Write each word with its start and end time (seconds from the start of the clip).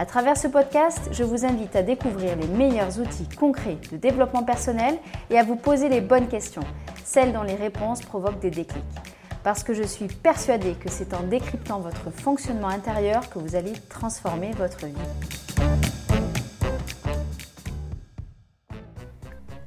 À 0.00 0.06
travers 0.06 0.36
ce 0.36 0.46
podcast, 0.46 1.08
je 1.10 1.24
vous 1.24 1.44
invite 1.44 1.74
à 1.74 1.82
découvrir 1.82 2.36
les 2.36 2.46
meilleurs 2.46 3.00
outils 3.00 3.28
concrets 3.36 3.78
de 3.90 3.96
développement 3.96 4.44
personnel 4.44 4.96
et 5.28 5.36
à 5.36 5.42
vous 5.42 5.56
poser 5.56 5.88
les 5.88 6.00
bonnes 6.00 6.28
questions, 6.28 6.62
celles 7.04 7.32
dont 7.32 7.42
les 7.42 7.56
réponses 7.56 8.02
provoquent 8.02 8.38
des 8.38 8.52
déclics. 8.52 8.84
Parce 9.42 9.64
que 9.64 9.74
je 9.74 9.82
suis 9.82 10.06
persuadée 10.06 10.74
que 10.74 10.88
c'est 10.88 11.14
en 11.14 11.24
décryptant 11.24 11.80
votre 11.80 12.12
fonctionnement 12.12 12.68
intérieur 12.68 13.28
que 13.28 13.40
vous 13.40 13.56
allez 13.56 13.72
transformer 13.88 14.52
votre 14.52 14.86
vie. 14.86 14.94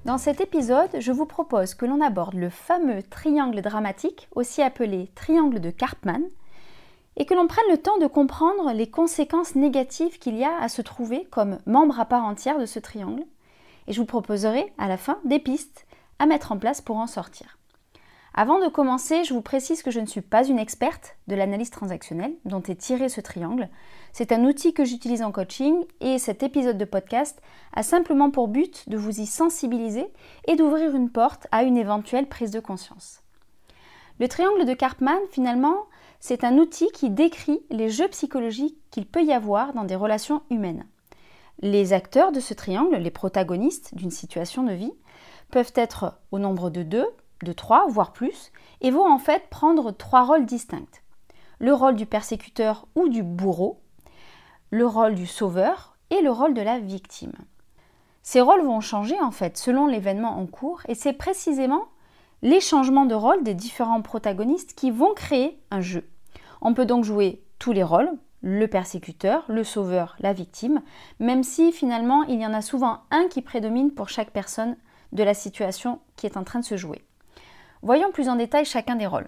Dans 0.05 0.17
cet 0.17 0.39
épisode, 0.39 0.91
je 0.97 1.11
vous 1.11 1.25
propose 1.25 1.73
que 1.73 1.85
l'on 1.85 1.99
aborde 1.99 2.35
le 2.35 2.49
fameux 2.49 3.03
triangle 3.03 3.61
dramatique, 3.61 4.29
aussi 4.33 4.61
appelé 4.61 5.11
triangle 5.13 5.59
de 5.59 5.71
Karpman, 5.71 6.21
et 7.17 7.25
que 7.25 7.33
l'on 7.33 7.47
prenne 7.47 7.69
le 7.69 7.77
temps 7.77 7.97
de 7.97 8.07
comprendre 8.07 8.71
les 8.73 8.89
conséquences 8.89 9.55
négatives 9.55 10.19
qu'il 10.19 10.37
y 10.37 10.43
a 10.43 10.57
à 10.59 10.69
se 10.69 10.81
trouver 10.81 11.27
comme 11.31 11.59
membre 11.65 11.99
à 11.99 12.05
part 12.05 12.25
entière 12.25 12.59
de 12.59 12.65
ce 12.65 12.79
triangle. 12.79 13.25
Et 13.87 13.93
je 13.93 13.99
vous 13.99 14.05
proposerai 14.05 14.71
à 14.77 14.87
la 14.87 14.97
fin 14.97 15.19
des 15.25 15.39
pistes 15.39 15.85
à 16.19 16.25
mettre 16.25 16.51
en 16.51 16.57
place 16.57 16.81
pour 16.81 16.97
en 16.97 17.07
sortir. 17.07 17.57
Avant 18.33 18.59
de 18.59 18.69
commencer, 18.69 19.25
je 19.25 19.33
vous 19.33 19.41
précise 19.41 19.83
que 19.83 19.91
je 19.91 19.99
ne 19.99 20.05
suis 20.05 20.21
pas 20.21 20.45
une 20.47 20.59
experte 20.59 21.17
de 21.27 21.35
l'analyse 21.35 21.69
transactionnelle 21.69 22.33
dont 22.45 22.61
est 22.61 22.79
tiré 22.79 23.09
ce 23.09 23.19
triangle. 23.19 23.67
C'est 24.13 24.31
un 24.31 24.45
outil 24.45 24.73
que 24.73 24.85
j'utilise 24.85 25.21
en 25.21 25.33
coaching 25.33 25.83
et 25.99 26.17
cet 26.17 26.41
épisode 26.41 26.77
de 26.77 26.85
podcast 26.85 27.41
a 27.73 27.83
simplement 27.83 28.31
pour 28.31 28.47
but 28.47 28.87
de 28.87 28.95
vous 28.95 29.19
y 29.19 29.25
sensibiliser 29.25 30.07
et 30.47 30.55
d'ouvrir 30.55 30.95
une 30.95 31.09
porte 31.09 31.47
à 31.51 31.63
une 31.63 31.75
éventuelle 31.75 32.29
prise 32.29 32.51
de 32.51 32.61
conscience. 32.61 33.21
Le 34.21 34.29
triangle 34.29 34.65
de 34.65 34.73
Karpman, 34.75 35.19
finalement, 35.31 35.87
c'est 36.21 36.43
un 36.43 36.59
outil 36.59 36.87
qui 36.93 37.09
décrit 37.09 37.65
les 37.71 37.89
jeux 37.89 38.07
psychologiques 38.07 38.77
qu'il 38.91 39.07
peut 39.07 39.23
y 39.23 39.33
avoir 39.33 39.73
dans 39.73 39.83
des 39.83 39.95
relations 39.95 40.43
humaines. 40.51 40.85
Les 41.61 41.93
acteurs 41.93 42.31
de 42.31 42.39
ce 42.39 42.53
triangle, 42.53 42.95
les 42.97 43.09
protagonistes 43.09 43.95
d'une 43.95 44.11
situation 44.11 44.61
de 44.61 44.71
vie, 44.71 44.93
peuvent 45.49 45.73
être 45.75 46.19
au 46.31 46.37
nombre 46.37 46.69
de 46.69 46.83
deux, 46.83 47.07
de 47.43 47.53
trois, 47.53 47.87
voire 47.87 48.13
plus, 48.13 48.51
et 48.81 48.91
vont 48.91 49.11
en 49.11 49.17
fait 49.17 49.49
prendre 49.49 49.91
trois 49.91 50.23
rôles 50.23 50.45
distincts. 50.45 51.01
Le 51.57 51.73
rôle 51.73 51.95
du 51.95 52.05
persécuteur 52.05 52.87
ou 52.95 53.09
du 53.09 53.23
bourreau, 53.23 53.81
le 54.69 54.85
rôle 54.85 55.15
du 55.15 55.25
sauveur 55.25 55.97
et 56.11 56.21
le 56.21 56.31
rôle 56.31 56.53
de 56.53 56.61
la 56.61 56.79
victime. 56.79 57.33
Ces 58.21 58.41
rôles 58.41 58.63
vont 58.63 58.79
changer 58.79 59.19
en 59.19 59.31
fait 59.31 59.57
selon 59.57 59.87
l'événement 59.87 60.37
en 60.37 60.45
cours 60.45 60.81
et 60.87 60.93
c'est 60.93 61.13
précisément 61.13 61.87
les 62.43 62.61
changements 62.61 63.05
de 63.05 63.15
rôle 63.15 63.43
des 63.43 63.55
différents 63.55 64.03
protagonistes 64.03 64.73
qui 64.75 64.91
vont 64.91 65.13
créer 65.15 65.59
un 65.71 65.81
jeu. 65.81 66.10
On 66.61 66.73
peut 66.73 66.85
donc 66.85 67.03
jouer 67.03 67.41
tous 67.59 67.71
les 67.71 67.83
rôles, 67.83 68.11
le 68.41 68.67
persécuteur, 68.67 69.45
le 69.47 69.63
sauveur, 69.63 70.15
la 70.19 70.33
victime, 70.33 70.81
même 71.19 71.43
si 71.43 71.71
finalement 71.71 72.23
il 72.23 72.39
y 72.39 72.45
en 72.45 72.53
a 72.53 72.61
souvent 72.61 73.01
un 73.11 73.27
qui 73.27 73.41
prédomine 73.41 73.91
pour 73.91 74.09
chaque 74.09 74.31
personne 74.31 74.77
de 75.11 75.23
la 75.23 75.33
situation 75.33 75.99
qui 76.15 76.25
est 76.25 76.37
en 76.37 76.43
train 76.43 76.59
de 76.59 76.65
se 76.65 76.77
jouer. 76.77 77.03
Voyons 77.81 78.11
plus 78.11 78.29
en 78.29 78.35
détail 78.35 78.65
chacun 78.65 78.95
des 78.95 79.07
rôles. 79.07 79.27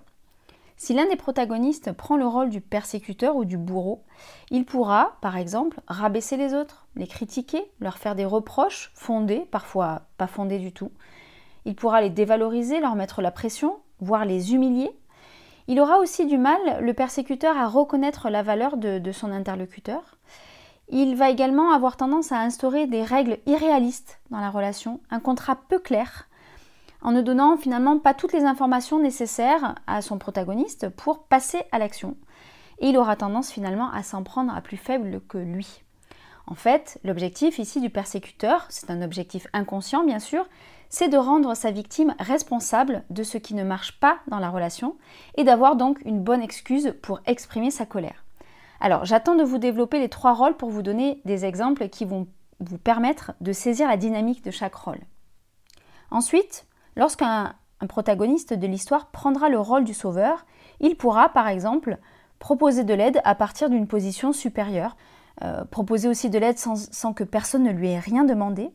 Si 0.78 0.94
l'un 0.94 1.08
des 1.08 1.16
protagonistes 1.16 1.92
prend 1.92 2.18
le 2.18 2.28
rôle 2.28 2.50
du 2.50 2.60
persécuteur 2.60 3.36
ou 3.36 3.46
du 3.46 3.58
bourreau, 3.58 4.04
il 4.50 4.66
pourra, 4.66 5.18
par 5.22 5.38
exemple, 5.38 5.80
rabaisser 5.88 6.36
les 6.36 6.54
autres, 6.54 6.88
les 6.96 7.08
critiquer, 7.08 7.64
leur 7.80 7.98
faire 7.98 8.16
des 8.16 8.26
reproches 8.26 8.92
fondés, 8.96 9.48
parfois 9.52 10.02
pas 10.18 10.28
fondés 10.28 10.60
du 10.60 10.72
tout, 10.72 10.92
il 11.66 11.76
pourra 11.76 12.02
les 12.02 12.10
dévaloriser, 12.10 12.80
leur 12.80 12.96
mettre 12.96 13.22
la 13.22 13.32
pression, 13.32 13.78
voire 14.00 14.26
les 14.26 14.54
humilier. 14.54 14.92
Il 15.68 15.80
aura 15.80 16.00
aussi 16.00 16.26
du 16.26 16.38
mal, 16.38 16.60
le 16.82 16.94
persécuteur, 16.94 17.58
à 17.58 17.68
reconnaître 17.68 18.30
la 18.30 18.44
valeur 18.44 18.78
de, 18.78 19.12
son 19.12 19.32
interlocuteur. 19.32 20.18
Il 20.90 21.16
va 21.16 21.30
également 21.30 21.72
avoir 21.72 21.96
tendance 21.96 22.32
à 22.32 22.40
instaurer 22.40 22.88
des 22.88 23.04
règles 23.04 23.38
irréalistes 23.46 24.20
dans 24.30 24.40
la 24.40 24.50
relation, 24.50 25.00
un 25.10 25.20
contrat 25.20 25.56
peu 25.56 25.80
clair, 25.80 26.28
en 27.02 27.12
ne 27.12 27.22
donnant 27.22 27.58
finalement 27.58 27.98
pas 27.98 28.14
toutes 28.14 28.34
les 28.34 28.44
informations 28.44 29.00
nécessaires 29.00 29.76
à 29.88 30.02
son 30.02 30.18
protagoniste 30.18 30.90
pour 30.90 31.24
passer 31.24 31.64
à 31.72 31.80
l'action. 31.80 32.18
Et 32.80 32.90
il 32.90 32.98
aura 32.98 33.16
tendance 33.16 33.52
finalement 33.52 33.90
à 33.92 34.04
s'en 34.04 34.24
prendre 34.24 34.54
à 34.54 34.62
plus 34.62 34.78
faible 34.78 35.22
que 35.28 35.38
lui. 35.38 35.84
En 36.46 36.56
fait, 36.56 37.00
l'objectif 37.06 37.58
ici 37.58 37.80
du 37.80 37.90
persécuteur, 37.90 38.66
c'est 38.70 38.90
un 38.90 39.02
objectif 39.02 39.48
inconscient 39.54 40.04
bien 40.04 40.20
sûr, 40.20 40.46
c'est 40.94 41.10
de 41.10 41.18
rendre 41.18 41.56
sa 41.56 41.72
victime 41.72 42.14
responsable 42.20 43.02
de 43.10 43.24
ce 43.24 43.40
qui 43.40 43.56
ne 43.56 43.64
marche 43.64 44.00
pas 44.00 44.20
dans 44.28 44.38
la 44.38 44.52
relation 44.52 44.96
et 45.34 45.44
d'avoir 45.44 45.76
donc 45.76 46.00
une 46.06 46.22
bonne 46.22 46.44
excuse 46.44 46.94
pour 47.02 47.20
exprimer 47.26 47.72
sa 47.72 47.88
colère. 47.88 48.24
Alors 48.80 49.04
j'attends 49.04 49.34
de 49.34 49.44
vous 49.44 49.58
développer 49.58 50.00
les 50.00 50.08
trois 50.08 50.36
rôles 50.36 50.56
pour 50.56 50.70
vous 50.70 50.84
donner 50.84 51.20
des 51.26 51.46
exemples 51.46 51.90
qui 51.90 52.06
vont 52.06 52.28
vous 52.60 52.78
permettre 52.78 53.32
de 53.42 53.52
saisir 53.54 53.88
la 53.88 53.98
dynamique 53.98 54.44
de 54.44 54.52
chaque 54.52 54.76
rôle. 54.76 55.00
Ensuite, 56.12 56.68
lorsqu'un 56.96 57.56
protagoniste 57.90 58.54
de 58.54 58.68
l'histoire 58.68 59.08
prendra 59.08 59.50
le 59.50 59.60
rôle 59.60 59.86
du 59.86 59.96
sauveur, 59.96 60.46
il 60.80 60.96
pourra 60.96 61.30
par 61.30 61.48
exemple 61.48 61.98
proposer 62.38 62.84
de 62.84 62.94
l'aide 62.94 63.20
à 63.24 63.34
partir 63.34 63.72
d'une 63.72 63.88
position 63.88 64.32
supérieure, 64.32 64.96
euh, 65.42 65.66
proposer 65.66 66.08
aussi 66.08 66.30
de 66.30 66.38
l'aide 66.38 66.60
sans 66.60 67.14
que 67.14 67.24
personne 67.24 67.64
ne 67.64 67.72
lui 67.72 67.90
ait 67.90 68.00
rien 68.00 68.26
demandé, 68.26 68.72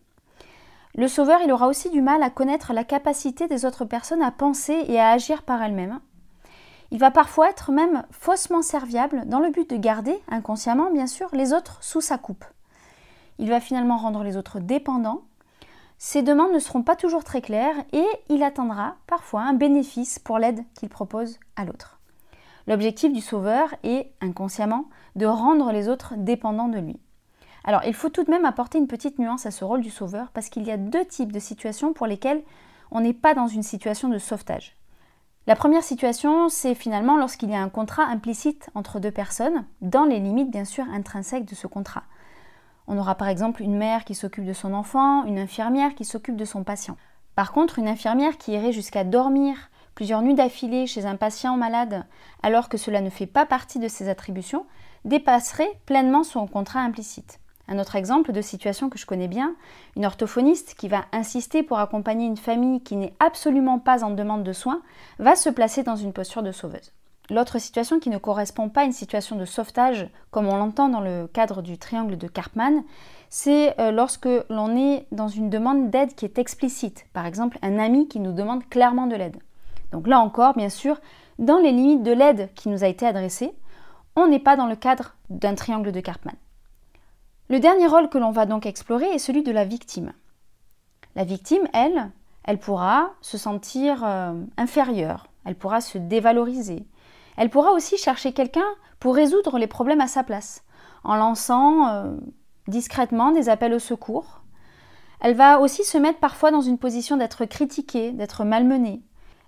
le 0.99 1.07
sauveur, 1.07 1.41
il 1.45 1.53
aura 1.53 1.69
aussi 1.69 1.91
du 1.91 2.03
mal 2.03 2.25
à 2.25 2.29
connaître 2.29 2.73
la 2.73 2.83
capacité 2.83 3.47
des 3.47 3.65
autres 3.65 3.85
personnes 3.85 4.21
à 4.21 4.33
penser 4.33 4.85
et 4.89 4.99
à 4.99 5.11
agir 5.11 5.45
par 5.45 5.63
elles-mêmes. 5.63 6.01
Il 6.91 6.99
va 6.99 7.13
parfois 7.13 7.49
être 7.49 7.71
même 7.71 8.03
faussement 8.11 8.63
serviable 8.63 9.23
dans 9.27 9.39
le 9.39 9.51
but 9.51 9.71
de 9.71 9.77
garder, 9.77 10.19
inconsciemment 10.29 10.91
bien 10.91 11.07
sûr, 11.07 11.29
les 11.33 11.53
autres 11.53 11.79
sous 11.85 12.01
sa 12.01 12.19
coupe. 12.19 12.45
Il 13.39 13.49
va 13.49 13.61
finalement 13.61 13.97
rendre 13.97 14.25
les 14.25 14.37
autres 14.37 14.59
dépendants. 14.59 15.23
Ses 15.99 16.23
demandes 16.23 16.53
ne 16.53 16.59
seront 16.59 16.83
pas 16.83 16.97
toujours 16.97 17.23
très 17.23 17.43
claires 17.43 17.77
et 17.93 18.07
il 18.29 18.43
attendra 18.43 18.97
parfois 19.07 19.43
un 19.43 19.53
bénéfice 19.53 20.19
pour 20.19 20.41
l'aide 20.41 20.65
qu'il 20.75 20.89
propose 20.89 21.39
à 21.55 21.65
l'autre. 21.65 22.01
L'objectif 22.67 23.13
du 23.13 23.21
sauveur 23.21 23.73
est, 23.85 24.11
inconsciemment, 24.21 24.87
de 25.15 25.27
rendre 25.27 25.71
les 25.71 25.89
autres 25.89 26.15
dépendants 26.17 26.67
de 26.67 26.81
lui. 26.81 26.99
Alors, 27.69 27.85
il 27.85 27.93
faut 27.93 28.09
tout 28.09 28.25
de 28.25 28.31
même 28.31 28.47
apporter 28.47 28.79
une 28.79 28.87
petite 28.87 29.19
nuance 29.19 29.45
à 29.45 29.51
ce 29.51 29.63
rôle 29.63 29.83
du 29.83 29.91
sauveur 29.91 30.29
parce 30.33 30.49
qu'il 30.49 30.67
y 30.67 30.71
a 30.71 30.79
deux 30.79 31.05
types 31.05 31.33
de 31.33 31.39
situations 31.39 31.93
pour 31.93 32.07
lesquelles 32.07 32.43
on 32.91 33.03
n'est 33.03 33.13
pas 33.13 33.35
dans 33.35 33.47
une 33.47 33.63
situation 33.63 34.09
de 34.09 34.17
sauvetage. 34.17 34.75
La 35.47 35.55
première 35.55 35.83
situation, 35.83 36.49
c'est 36.49 36.75
finalement 36.75 37.19
lorsqu'il 37.19 37.51
y 37.51 37.55
a 37.55 37.61
un 37.61 37.69
contrat 37.69 38.05
implicite 38.05 38.71
entre 38.75 39.01
deux 39.01 39.11
personnes, 39.11 39.67
dans 39.83 40.07
les 40.07 40.19
limites 40.19 40.51
bien 40.51 40.65
sûr 40.65 40.87
intrinsèques 40.91 41.45
de 41.45 41.55
ce 41.55 41.67
contrat. 41.67 42.05
On 42.87 42.97
aura 42.97 43.17
par 43.17 43.29
exemple 43.29 43.61
une 43.61 43.77
mère 43.77 44.07
qui 44.07 44.15
s'occupe 44.15 44.47
de 44.47 44.55
son 44.55 44.73
enfant, 44.73 45.25
une 45.27 45.39
infirmière 45.39 45.95
qui 45.95 46.07
s'occupe 46.07 46.37
de 46.37 46.47
son 46.47 46.65
patient. 46.65 46.97
Par 47.35 47.53
contre, 47.53 47.79
une 47.79 47.89
infirmière 47.89 48.39
qui 48.39 48.53
irait 48.53 48.73
jusqu'à 48.73 49.05
dormir 49.05 49.69
plusieurs 49.95 50.23
nuits 50.23 50.35
d'affilée 50.35 50.87
chez 50.87 51.05
un 51.05 51.17
patient 51.17 51.59
malade 51.59 52.07
alors 52.43 52.71
que 52.71 52.79
cela 52.79 53.03
ne 53.03 53.11
fait 53.11 53.27
pas 53.27 53.45
partie 53.45 53.79
de 53.79 53.89
ses 53.89 54.09
attributions, 54.09 54.65
dépasserait 55.05 55.79
pleinement 55.85 56.25
son 56.25 56.47
contrat 56.47 56.81
implicite. 56.81 57.39
Un 57.69 57.79
autre 57.79 57.97
exemple 57.97 58.33
de 58.33 58.41
situation 58.41 58.89
que 58.89 58.99
je 58.99 59.05
connais 59.05 59.29
bien, 59.29 59.55
une 59.95 60.07
orthophoniste 60.07 60.75
qui 60.75 60.89
va 60.89 61.05
insister 61.13 61.63
pour 61.63 61.79
accompagner 61.79 62.27
une 62.27 62.39
famille 62.39 62.81
qui 62.81 62.97
n'est 62.97 63.13
absolument 63.21 63.79
pas 63.79 64.05
en 64.05 64.11
demande 64.11 64.43
de 64.43 64.55
soins, 64.55 64.81
va 65.19 65.37
se 65.37 65.51
placer 65.51 65.83
dans 65.83 65.97
une 65.97 66.15
posture 66.15 66.43
de 66.43 66.53
sauveuse. 66.53 66.93
L'autre 67.31 67.59
situation 67.59 68.01
qui 68.01 68.09
ne 68.09 68.17
correspond 68.17 68.71
pas 68.71 68.81
à 68.81 68.85
une 68.85 68.93
situation 68.93 69.37
de 69.37 69.45
sauvetage, 69.45 70.09
comme 70.31 70.49
on 70.49 70.57
l'entend 70.57 70.89
dans 70.89 71.03
le 71.03 71.27
cadre 71.27 71.61
du 71.61 71.77
triangle 71.77 72.17
de 72.17 72.27
Karpman, 72.27 72.83
c'est 73.29 73.79
euh, 73.79 73.91
lorsque 73.91 74.29
l'on 74.49 74.75
est 74.75 75.07
dans 75.13 75.29
une 75.29 75.51
demande 75.51 75.91
d'aide 75.91 76.15
qui 76.15 76.25
est 76.25 76.39
explicite. 76.39 77.05
Par 77.13 77.27
exemple, 77.27 77.59
un 77.61 77.79
ami 77.79 78.09
qui 78.09 78.19
nous 78.19 78.33
demande 78.33 78.67
clairement 78.71 79.07
de 79.07 79.15
l'aide. 79.15 79.37
Donc 79.93 80.07
là 80.07 80.21
encore, 80.21 80.55
bien 80.55 80.71
sûr, 80.71 80.99
dans 81.39 81.59
les 81.59 81.73
limites 81.73 82.03
de 82.03 82.13
l'aide 82.13 82.49
qui 82.55 82.71
nous 82.71 82.83
a 82.83 82.89
été 82.89 83.07
adressée, 83.07 83.53
on 84.17 84.27
n'est 84.27 84.39
pas 84.39 84.57
dans 84.57 84.67
le 84.67 84.77
cadre 84.77 85.15
d'un 85.29 85.55
triangle 85.55 85.93
de 85.93 86.01
Karpman. 86.01 86.35
Le 87.49 87.61
dernier 87.61 87.87
rôle 87.87 88.11
que 88.11 88.19
l'on 88.19 88.31
va 88.31 88.45
donc 88.45 88.67
explorer 88.67 89.07
est 89.07 89.19
celui 89.19 89.43
de 89.43 89.53
la 89.53 89.65
victime. 89.65 90.13
La 91.17 91.25
victime, 91.25 91.67
elle, 91.73 92.11
elle 92.45 92.59
pourra 92.59 93.13
se 93.23 93.39
sentir 93.39 94.05
euh, 94.05 94.35
inférieure, 94.59 95.29
elle 95.47 95.55
pourra 95.55 95.81
se 95.81 95.97
dévaloriser, 95.97 96.87
elle 97.39 97.49
pourra 97.49 97.73
aussi 97.73 97.97
chercher 97.97 98.33
quelqu'un 98.33 98.67
pour 99.01 99.15
résoudre 99.15 99.59
les 99.59 99.67
problèmes 99.67 100.03
à 100.03 100.09
sa 100.09 100.25
place, 100.25 100.63
en 101.05 101.17
lançant 101.17 101.89
euh, 101.89 102.17
discrètement 102.67 103.31
des 103.31 103.49
appels 103.49 103.73
au 103.73 103.79
secours. 103.79 104.43
Elle 105.21 105.35
va 105.35 105.59
aussi 105.59 105.85
se 105.85 105.97
mettre 105.97 106.19
parfois 106.19 106.51
dans 106.51 106.61
une 106.61 106.79
position 106.79 107.17
d'être 107.17 107.47
critiquée, 107.47 108.13
d'être 108.13 108.45
malmenée. 108.45 109.03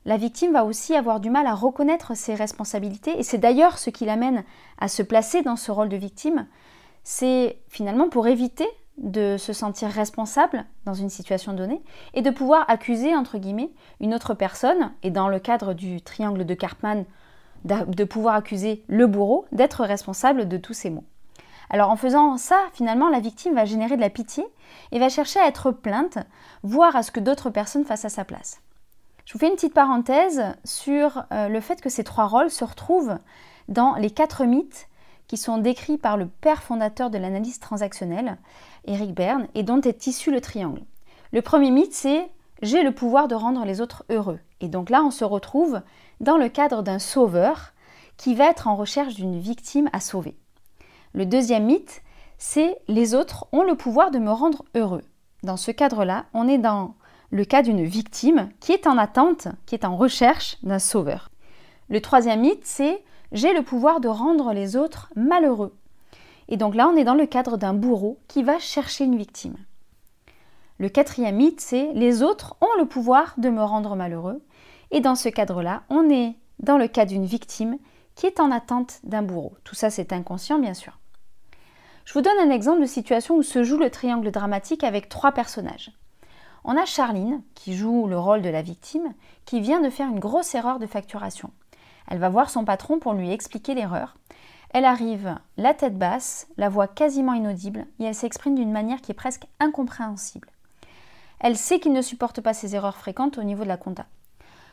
La 0.07 0.17
victime 0.17 0.53
va 0.53 0.65
aussi 0.65 0.95
avoir 0.95 1.21
du 1.21 1.29
mal 1.29 1.47
à 1.47 1.55
reconnaître 1.55 2.17
ses 2.17 2.35
responsabilités 2.35 3.19
et 3.19 3.23
c'est 3.23 3.39
d'ailleurs 3.39 3.77
ce 3.77 3.91
qui 3.91 4.07
l'amène 4.07 4.45
à 4.79 4.89
se 4.89 5.03
placer 5.03 5.43
dans 5.43 5.57
ce 5.57 5.71
rôle 5.71 5.91
de 5.91 5.97
victime. 5.97 6.47
C'est 7.13 7.59
finalement 7.67 8.09
pour 8.09 8.29
éviter 8.29 8.69
de 8.97 9.37
se 9.37 9.53
sentir 9.53 9.91
responsable 9.91 10.65
dans 10.85 10.95
une 10.95 11.11
situation 11.11 11.53
donnée 11.53 11.83
et 12.15 12.23
de 12.23 12.31
pouvoir 12.31 12.65
accuser, 12.71 13.17
entre 13.17 13.39
guillemets, 13.39 13.73
une 13.99 14.15
autre 14.15 14.33
personne, 14.33 14.93
et 15.03 15.11
dans 15.11 15.27
le 15.27 15.41
cadre 15.41 15.75
du 15.75 16.01
triangle 16.03 16.47
de 16.47 16.55
Cartman, 16.55 17.05
de 17.65 18.05
pouvoir 18.05 18.37
accuser 18.37 18.85
le 18.87 19.09
bourreau 19.09 19.45
d'être 19.51 19.85
responsable 19.85 20.47
de 20.47 20.57
tous 20.57 20.73
ces 20.73 20.89
maux. 20.89 21.03
Alors 21.69 21.91
en 21.91 21.97
faisant 21.97 22.37
ça, 22.37 22.61
finalement, 22.75 23.09
la 23.09 23.19
victime 23.19 23.57
va 23.57 23.65
générer 23.65 23.97
de 23.97 24.03
la 24.03 24.09
pitié 24.09 24.45
et 24.93 25.01
va 25.01 25.09
chercher 25.09 25.41
à 25.41 25.49
être 25.49 25.73
plainte, 25.73 26.19
voire 26.63 26.95
à 26.95 27.03
ce 27.03 27.11
que 27.11 27.19
d'autres 27.19 27.51
personnes 27.51 27.85
fassent 27.85 28.05
à 28.05 28.09
sa 28.09 28.25
place. 28.25 28.61
Je 29.25 29.33
vous 29.33 29.41
fais 29.41 29.49
une 29.49 29.57
petite 29.57 29.75
parenthèse 29.75 30.45
sur 30.65 31.25
euh, 31.33 31.49
le 31.49 31.61
fait 31.61 31.81
que 31.81 31.91
ces 31.91 32.05
trois 32.05 32.29
rôles 32.29 32.51
se 32.51 32.63
retrouvent 32.63 33.19
dans 33.67 33.97
les 33.97 34.11
quatre 34.11 34.45
mythes 34.45 34.87
qui 35.31 35.37
sont 35.37 35.59
décrits 35.59 35.97
par 35.97 36.17
le 36.17 36.27
père 36.27 36.61
fondateur 36.61 37.09
de 37.09 37.17
l'analyse 37.17 37.61
transactionnelle, 37.61 38.37
Eric 38.85 39.15
Berne, 39.15 39.47
et 39.55 39.63
dont 39.63 39.81
est 39.81 40.09
issu 40.09 40.33
le 40.33 40.41
triangle. 40.41 40.83
Le 41.31 41.41
premier 41.41 41.71
mythe, 41.71 41.95
c'est 41.95 42.29
j'ai 42.63 42.83
le 42.83 42.91
pouvoir 42.91 43.29
de 43.29 43.37
rendre 43.37 43.65
les 43.65 43.81
autres 43.81 44.05
heureux. 44.11 44.41
Et 44.61 44.67
donc 44.67 44.91
là, 44.91 45.05
on 45.05 45.13
se 45.13 45.23
retrouve 45.23 45.83
dans 46.19 46.37
le 46.37 46.49
cadre 46.49 46.83
d'un 46.83 46.99
sauveur 46.99 47.75
qui 48.17 48.35
va 48.35 48.51
être 48.51 48.67
en 48.67 48.75
recherche 48.75 49.15
d'une 49.15 49.39
victime 49.39 49.89
à 49.93 50.01
sauver. 50.01 50.37
Le 51.13 51.27
deuxième 51.27 51.67
mythe, 51.67 52.03
c'est 52.37 52.77
les 52.89 53.15
autres 53.15 53.47
ont 53.53 53.63
le 53.63 53.77
pouvoir 53.77 54.11
de 54.11 54.19
me 54.19 54.33
rendre 54.33 54.65
heureux. 54.75 55.05
Dans 55.45 55.57
ce 55.57 55.71
cadre-là, 55.71 56.25
on 56.35 56.49
est 56.49 56.59
dans 56.59 56.97
le 57.31 57.45
cas 57.45 57.63
d'une 57.63 57.85
victime 57.85 58.49
qui 58.59 58.73
est 58.73 58.89
en 58.89 58.99
attente, 58.99 59.47
qui 59.67 59.77
est 59.77 59.85
en 59.85 59.97
recherche 59.97 60.57
d'un 60.65 60.81
sauveur. 60.81 61.31
Le 61.89 62.01
troisième 62.01 62.41
mythe, 62.41 62.67
c'est 62.67 63.05
j'ai 63.33 63.53
le 63.53 63.63
pouvoir 63.63 64.01
de 64.01 64.09
rendre 64.09 64.53
les 64.53 64.77
autres 64.77 65.11
malheureux. 65.17 65.75
Et 66.49 66.57
donc 66.57 66.75
là, 66.75 66.89
on 66.89 66.97
est 66.97 67.05
dans 67.05 67.15
le 67.15 67.27
cadre 67.27 67.57
d'un 67.57 67.75
bourreau 67.75 68.19
qui 68.29 68.43
va 68.43 68.59
chercher 68.59 69.05
une 69.05 69.17
victime. 69.17 69.57
Le 70.79 70.89
quatrième 70.89 71.37
mythe, 71.37 71.61
c'est 71.61 71.93
les 71.93 72.23
autres 72.23 72.57
ont 72.61 72.79
le 72.79 72.87
pouvoir 72.87 73.35
de 73.39 73.51
me 73.51 73.63
rendre 73.63 73.97
malheureux. 73.97 74.43
Et 74.91 75.01
dans 75.01 75.15
ce 75.15 75.29
cadre-là, 75.29 75.83
on 75.91 76.09
est 76.11 76.35
dans 76.59 76.79
le 76.79 76.89
cas 76.89 77.05
d'une 77.05 77.27
victime 77.27 77.79
qui 78.15 78.27
est 78.27 78.41
en 78.41 78.51
attente 78.51 78.99
d'un 79.05 79.23
bourreau. 79.23 79.55
Tout 79.63 79.75
ça, 79.75 79.91
c'est 79.91 80.13
inconscient, 80.13 80.59
bien 80.59 80.75
sûr. 80.75 80.99
Je 82.05 82.15
vous 82.15 82.23
donne 82.23 82.39
un 82.41 82.51
exemple 82.51 82.81
de 82.81 82.87
situation 82.87 83.37
où 83.37 83.43
se 83.43 83.63
joue 83.63 83.79
le 83.79 83.91
triangle 83.91 84.31
dramatique 84.31 84.83
avec 84.83 85.09
trois 85.09 85.33
personnages. 85.33 85.93
On 86.65 86.77
a 86.77 86.85
Charline, 86.85 87.43
qui 87.55 87.75
joue 87.75 88.07
le 88.09 88.19
rôle 88.19 88.43
de 88.43 88.49
la 88.49 88.63
victime, 88.63 89.15
qui 89.45 89.61
vient 89.61 89.81
de 89.81 89.91
faire 89.91 90.09
une 90.09 90.19
grosse 90.19 90.55
erreur 90.55 90.79
de 90.79 90.87
facturation. 90.87 91.51
Elle 92.09 92.19
va 92.19 92.29
voir 92.29 92.51
son 92.51 92.65
patron 92.65 92.99
pour 92.99 93.15
lui 93.15 93.31
expliquer 93.31 93.75
l'erreur. 93.75 94.17
Elle 94.73 94.85
arrive 94.85 95.37
la 95.57 95.75
tête 95.75 95.99
basse, 95.99 96.47
la 96.57 96.69
voix 96.69 96.87
quasiment 96.87 97.35
inaudible, 97.35 97.87
et 97.99 98.05
elle 98.05 98.15
s'exprime 98.15 98.55
d'une 98.55 98.71
manière 98.71 99.01
qui 99.01 99.11
est 99.11 99.15
presque 99.15 99.47
incompréhensible. 99.59 100.49
Elle 101.41 101.57
sait 101.57 101.81
qu'il 101.81 101.93
ne 101.93 102.03
supporte 102.03 102.41
pas 102.41 102.55
ces 102.55 102.77
erreurs 102.77 102.97
fréquentes 102.97 103.39
au 103.39 103.43
niveau 103.43 103.65
de 103.65 103.69
la 103.69 103.77
compta. 103.77 104.07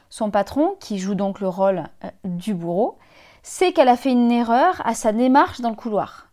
Son 0.09 0.29
patron, 0.29 0.75
qui 0.79 0.99
joue 0.99 1.15
donc 1.15 1.39
le 1.39 1.47
rôle 1.47 1.83
euh, 2.03 2.09
du 2.23 2.53
bourreau, 2.53 2.97
sait 3.43 3.73
qu'elle 3.73 3.89
a 3.89 3.97
fait 3.97 4.11
une 4.11 4.31
erreur 4.31 4.81
à 4.85 4.93
sa 4.93 5.11
démarche 5.11 5.61
dans 5.61 5.69
le 5.69 5.75
couloir. 5.75 6.27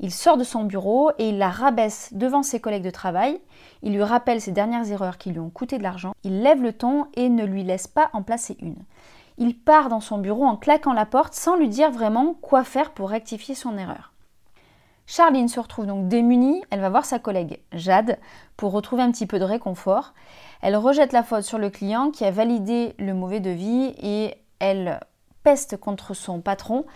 Il 0.00 0.12
sort 0.12 0.36
de 0.36 0.44
son 0.44 0.64
bureau 0.64 1.10
et 1.18 1.30
il 1.30 1.38
la 1.38 1.48
rabaisse 1.48 2.10
devant 2.12 2.42
ses 2.42 2.60
collègues 2.60 2.82
de 2.82 2.90
travail. 2.90 3.40
Il 3.82 3.94
lui 3.94 4.02
rappelle 4.02 4.40
ses 4.40 4.52
dernières 4.52 4.90
erreurs 4.90 5.16
qui 5.16 5.30
lui 5.30 5.38
ont 5.38 5.48
coûté 5.48 5.78
de 5.78 5.82
l'argent. 5.82 6.12
Il 6.22 6.42
lève 6.42 6.62
le 6.62 6.72
ton 6.72 7.06
et 7.14 7.30
ne 7.30 7.44
lui 7.44 7.62
laisse 7.62 7.86
pas 7.86 8.10
en 8.12 8.22
placer 8.22 8.56
une. 8.60 8.76
Il 9.38 9.58
part 9.58 9.88
dans 9.88 10.00
son 10.00 10.18
bureau 10.18 10.44
en 10.44 10.56
claquant 10.56 10.92
la 10.92 11.06
porte 11.06 11.34
sans 11.34 11.56
lui 11.56 11.68
dire 11.68 11.90
vraiment 11.90 12.34
quoi 12.34 12.64
faire 12.64 12.92
pour 12.92 13.10
rectifier 13.10 13.54
son 13.54 13.76
erreur. 13.76 14.12
Charline 15.06 15.48
se 15.48 15.60
retrouve 15.60 15.86
donc 15.86 16.08
démunie, 16.08 16.62
elle 16.70 16.80
va 16.80 16.88
voir 16.88 17.04
sa 17.04 17.20
collègue 17.20 17.60
Jade 17.72 18.18
pour 18.56 18.72
retrouver 18.72 19.02
un 19.02 19.12
petit 19.12 19.26
peu 19.26 19.38
de 19.38 19.44
réconfort. 19.44 20.14
Elle 20.62 20.76
rejette 20.76 21.12
la 21.12 21.22
faute 21.22 21.42
sur 21.42 21.58
le 21.58 21.70
client 21.70 22.10
qui 22.10 22.24
a 22.24 22.32
validé 22.32 22.94
le 22.98 23.14
mauvais 23.14 23.40
devis 23.40 23.94
et 24.02 24.34
elle 24.58 24.98
peste 25.44 25.76
contre 25.76 26.14
son 26.14 26.40
patron 26.40 26.86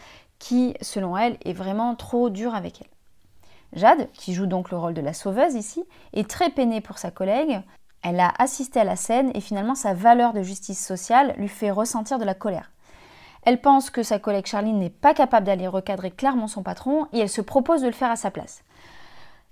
qui, 0.41 0.75
selon 0.81 1.17
elle, 1.17 1.37
est 1.45 1.53
vraiment 1.53 1.95
trop 1.95 2.31
dur 2.31 2.55
avec 2.55 2.81
elle. 2.81 3.79
Jade, 3.79 4.11
qui 4.15 4.35
joue 4.35 4.47
donc 4.47 4.73
le 4.73 4.79
rôle 4.79 4.95
de 4.95 5.01
la 5.01 5.13
sauveuse 5.13 5.55
ici, 5.55 5.85
est 6.13 6.29
très 6.29 6.51
peinée 6.51 6.81
pour 6.81 6.99
sa 6.99 7.13
collègue. 7.13 7.61
Elle 8.02 8.20
a 8.20 8.32
assisté 8.38 8.81
à 8.81 8.85
la 8.85 8.97
scène 8.97 9.31
et 9.35 9.41
finalement 9.41 9.75
sa 9.75 9.94
valeur 9.94 10.32
de 10.32 10.43
justice 10.43 10.85
sociale 10.85 11.35
lui 11.37 11.49
fait 11.49 11.70
ressentir 11.70 12.19
de 12.19 12.25
la 12.25 12.35
colère. 12.35 12.70
Elle 13.43 13.61
pense 13.61 13.91
que 13.91 14.02
sa 14.02 14.19
collègue 14.19 14.47
Charline 14.47 14.79
n'est 14.79 14.91
pas 14.91 15.14
capable 15.14 15.47
d'aller 15.47 15.67
recadrer 15.67 16.11
clairement 16.11 16.47
son 16.47 16.62
patron 16.62 17.06
et 17.12 17.20
elle 17.20 17.29
se 17.29 17.41
propose 17.41 17.82
de 17.82 17.87
le 17.87 17.93
faire 17.93 18.11
à 18.11 18.17
sa 18.17 18.31
place. 18.31 18.62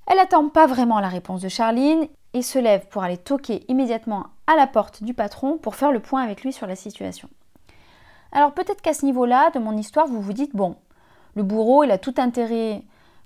Elle 0.06 0.16
n'attend 0.16 0.48
pas 0.48 0.66
vraiment 0.66 1.00
la 1.00 1.08
réponse 1.08 1.42
de 1.42 1.48
Charline 1.48 2.06
et 2.32 2.42
se 2.42 2.58
lève 2.58 2.86
pour 2.88 3.02
aller 3.02 3.16
toquer 3.16 3.64
immédiatement 3.68 4.26
à 4.46 4.56
la 4.56 4.66
porte 4.66 5.02
du 5.02 5.14
patron 5.14 5.58
pour 5.58 5.74
faire 5.74 5.92
le 5.92 6.00
point 6.00 6.22
avec 6.22 6.42
lui 6.42 6.52
sur 6.52 6.66
la 6.66 6.76
situation. 6.76 7.28
Alors 8.32 8.52
peut-être 8.52 8.82
qu'à 8.82 8.94
ce 8.94 9.04
niveau-là 9.04 9.50
de 9.50 9.58
mon 9.58 9.76
histoire, 9.76 10.06
vous 10.06 10.20
vous 10.20 10.32
dites, 10.32 10.54
bon, 10.54 10.76
le 11.34 11.42
bourreau, 11.42 11.84
il 11.84 11.90
a 11.90 11.98
tout 11.98 12.14
intérêt 12.18 12.82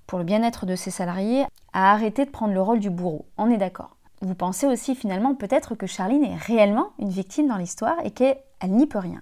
pour 0.07 0.19
le 0.19 0.25
bien-être 0.25 0.65
de 0.65 0.75
ses 0.75 0.91
salariés 0.91 1.45
à 1.73 1.91
arrêter 1.91 2.25
de 2.25 2.29
prendre 2.29 2.53
le 2.53 2.61
rôle 2.61 2.79
du 2.79 2.89
bourreau. 2.89 3.25
On 3.37 3.49
est 3.49 3.57
d'accord. 3.57 3.95
Vous 4.23 4.35
pensez 4.35 4.67
aussi 4.67 4.95
finalement 4.95 5.35
peut-être 5.35 5.75
que 5.75 5.85
Charline 5.85 6.23
est 6.23 6.37
réellement 6.37 6.93
une 6.97 7.09
victime 7.09 7.49
dans 7.49 7.57
l'histoire 7.57 7.97
et 8.05 8.11
qu'elle 8.11 8.37
n'y 8.69 8.87
peut 8.87 8.99
rien. 8.99 9.21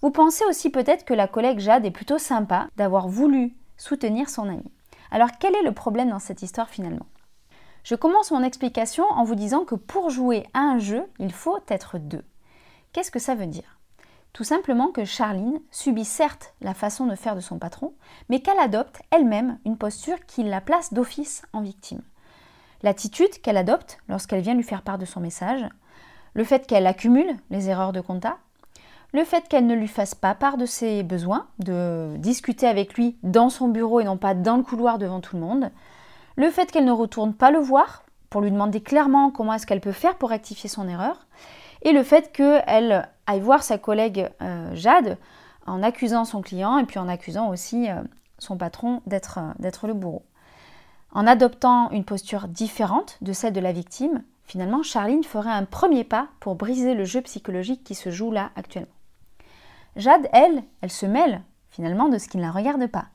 Vous 0.00 0.10
pensez 0.10 0.46
aussi 0.46 0.70
peut-être 0.70 1.04
que 1.04 1.12
la 1.12 1.28
collègue 1.28 1.58
Jade 1.58 1.84
est 1.84 1.90
plutôt 1.90 2.16
sympa 2.16 2.68
d'avoir 2.78 3.06
voulu 3.06 3.54
soutenir 3.76 4.30
son 4.30 4.48
amie. 4.48 4.72
Alors 5.10 5.28
quel 5.38 5.54
est 5.54 5.62
le 5.62 5.74
problème 5.74 6.08
dans 6.08 6.20
cette 6.20 6.40
histoire 6.40 6.70
finalement? 6.70 7.04
Je 7.82 7.96
commence 7.96 8.30
mon 8.30 8.42
explication 8.42 9.04
en 9.10 9.24
vous 9.24 9.34
disant 9.34 9.66
que 9.66 9.74
pour 9.74 10.08
jouer 10.08 10.46
à 10.54 10.60
un 10.60 10.78
jeu, 10.78 11.04
il 11.18 11.30
faut 11.30 11.58
être 11.68 11.98
deux. 11.98 12.24
Qu'est-ce 12.94 13.10
que 13.10 13.18
ça 13.18 13.34
veut 13.34 13.46
dire? 13.46 13.78
Tout 14.32 14.44
simplement 14.44 14.88
que 14.88 15.04
Charline 15.04 15.60
subit 15.70 16.06
certes 16.06 16.54
la 16.62 16.72
façon 16.72 17.04
de 17.04 17.14
faire 17.14 17.36
de 17.36 17.40
son 17.40 17.58
patron, 17.58 17.92
mais 18.30 18.40
qu'elle 18.40 18.58
adopte 18.58 19.02
elle-même 19.10 19.58
une 19.66 19.76
posture 19.76 20.24
qui 20.24 20.44
la 20.44 20.62
place 20.62 20.94
d'office 20.94 21.42
en 21.52 21.60
victime. 21.60 22.00
L'attitude 22.84 23.40
qu'elle 23.40 23.56
adopte 23.56 23.98
lorsqu'elle 24.10 24.42
vient 24.42 24.52
lui 24.52 24.62
faire 24.62 24.82
part 24.82 24.98
de 24.98 25.06
son 25.06 25.18
message, 25.18 25.66
le 26.34 26.44
fait 26.44 26.66
qu'elle 26.66 26.86
accumule 26.86 27.34
les 27.48 27.70
erreurs 27.70 27.94
de 27.94 28.02
compta, 28.02 28.36
le 29.14 29.24
fait 29.24 29.48
qu'elle 29.48 29.66
ne 29.66 29.74
lui 29.74 29.88
fasse 29.88 30.14
pas 30.14 30.34
part 30.34 30.58
de 30.58 30.66
ses 30.66 31.02
besoins, 31.02 31.46
de 31.60 32.14
discuter 32.18 32.66
avec 32.66 32.92
lui 32.92 33.16
dans 33.22 33.48
son 33.48 33.68
bureau 33.68 34.00
et 34.00 34.04
non 34.04 34.18
pas 34.18 34.34
dans 34.34 34.58
le 34.58 34.62
couloir 34.62 34.98
devant 34.98 35.20
tout 35.20 35.34
le 35.34 35.40
monde, 35.40 35.70
le 36.36 36.50
fait 36.50 36.70
qu'elle 36.70 36.84
ne 36.84 36.92
retourne 36.92 37.32
pas 37.32 37.50
le 37.50 37.58
voir 37.58 38.04
pour 38.28 38.42
lui 38.42 38.50
demander 38.50 38.82
clairement 38.82 39.30
comment 39.30 39.54
est-ce 39.54 39.66
qu'elle 39.66 39.80
peut 39.80 39.92
faire 39.92 40.16
pour 40.16 40.28
rectifier 40.28 40.68
son 40.68 40.86
erreur, 40.86 41.26
et 41.80 41.92
le 41.92 42.02
fait 42.02 42.32
qu'elle 42.32 43.08
aille 43.26 43.40
voir 43.40 43.62
sa 43.62 43.78
collègue 43.78 44.28
euh, 44.42 44.74
Jade 44.74 45.16
en 45.64 45.82
accusant 45.82 46.26
son 46.26 46.42
client 46.42 46.76
et 46.76 46.84
puis 46.84 46.98
en 46.98 47.08
accusant 47.08 47.48
aussi 47.48 47.88
euh, 47.88 48.02
son 48.38 48.58
patron 48.58 49.00
d'être 49.06 49.86
le 49.86 49.94
bourreau. 49.94 50.26
En 51.14 51.28
adoptant 51.28 51.90
une 51.90 52.04
posture 52.04 52.48
différente 52.48 53.18
de 53.20 53.32
celle 53.32 53.52
de 53.52 53.60
la 53.60 53.70
victime, 53.70 54.24
finalement, 54.42 54.82
Charline 54.82 55.22
ferait 55.22 55.50
un 55.50 55.64
premier 55.64 56.02
pas 56.02 56.26
pour 56.40 56.56
briser 56.56 56.94
le 56.94 57.04
jeu 57.04 57.20
psychologique 57.22 57.84
qui 57.84 57.94
se 57.94 58.10
joue 58.10 58.32
là 58.32 58.50
actuellement. 58.56 58.88
Jade, 59.94 60.28
elle, 60.32 60.64
elle 60.80 60.90
se 60.90 61.06
mêle 61.06 61.40
finalement 61.70 62.08
de 62.08 62.18
ce 62.18 62.28
qui 62.28 62.36
ne 62.36 62.42
la 62.42 62.50
regarde 62.50 62.88
pas. 62.88 63.06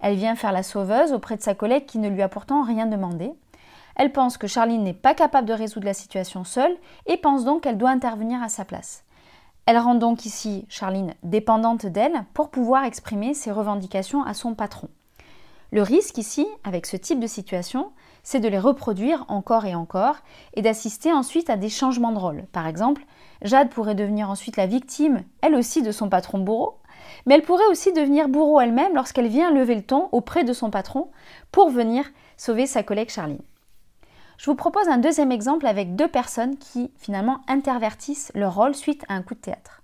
Elle 0.00 0.14
vient 0.14 0.36
faire 0.36 0.52
la 0.52 0.62
sauveuse 0.62 1.12
auprès 1.12 1.36
de 1.36 1.42
sa 1.42 1.54
collègue 1.54 1.86
qui 1.86 1.98
ne 1.98 2.08
lui 2.08 2.22
a 2.22 2.28
pourtant 2.28 2.62
rien 2.62 2.86
demandé. 2.86 3.32
Elle 3.96 4.12
pense 4.12 4.38
que 4.38 4.46
Charline 4.46 4.84
n'est 4.84 4.94
pas 4.94 5.14
capable 5.14 5.48
de 5.48 5.52
résoudre 5.52 5.86
la 5.86 5.94
situation 5.94 6.44
seule 6.44 6.76
et 7.06 7.16
pense 7.16 7.44
donc 7.44 7.62
qu'elle 7.62 7.78
doit 7.78 7.90
intervenir 7.90 8.40
à 8.42 8.48
sa 8.48 8.64
place. 8.64 9.04
Elle 9.66 9.78
rend 9.78 9.96
donc 9.96 10.24
ici 10.24 10.66
Charline 10.68 11.14
dépendante 11.24 11.86
d'elle 11.86 12.24
pour 12.32 12.50
pouvoir 12.50 12.84
exprimer 12.84 13.34
ses 13.34 13.50
revendications 13.50 14.22
à 14.22 14.34
son 14.34 14.54
patron. 14.54 14.88
Le 15.72 15.82
risque 15.82 16.18
ici, 16.18 16.46
avec 16.64 16.86
ce 16.86 16.96
type 16.96 17.20
de 17.20 17.28
situation, 17.28 17.92
c'est 18.24 18.40
de 18.40 18.48
les 18.48 18.58
reproduire 18.58 19.24
encore 19.28 19.66
et 19.66 19.74
encore 19.74 20.16
et 20.54 20.62
d'assister 20.62 21.12
ensuite 21.12 21.48
à 21.48 21.56
des 21.56 21.68
changements 21.68 22.10
de 22.10 22.18
rôle. 22.18 22.44
Par 22.52 22.66
exemple, 22.66 23.02
Jade 23.42 23.70
pourrait 23.70 23.94
devenir 23.94 24.30
ensuite 24.30 24.56
la 24.56 24.66
victime, 24.66 25.22
elle 25.42 25.54
aussi, 25.54 25.82
de 25.82 25.92
son 25.92 26.08
patron 26.08 26.38
bourreau, 26.38 26.78
mais 27.24 27.34
elle 27.34 27.42
pourrait 27.42 27.66
aussi 27.70 27.92
devenir 27.92 28.28
bourreau 28.28 28.60
elle-même 28.60 28.94
lorsqu'elle 28.94 29.28
vient 29.28 29.52
lever 29.52 29.76
le 29.76 29.82
ton 29.82 30.08
auprès 30.12 30.44
de 30.44 30.52
son 30.52 30.70
patron 30.70 31.10
pour 31.52 31.70
venir 31.70 32.04
sauver 32.36 32.66
sa 32.66 32.82
collègue 32.82 33.10
Charline. 33.10 33.42
Je 34.38 34.46
vous 34.46 34.56
propose 34.56 34.88
un 34.88 34.98
deuxième 34.98 35.32
exemple 35.32 35.66
avec 35.66 35.96
deux 35.96 36.08
personnes 36.08 36.56
qui 36.56 36.90
finalement 36.96 37.40
intervertissent 37.46 38.32
leur 38.34 38.54
rôle 38.54 38.74
suite 38.74 39.04
à 39.08 39.14
un 39.14 39.22
coup 39.22 39.34
de 39.34 39.40
théâtre. 39.40 39.82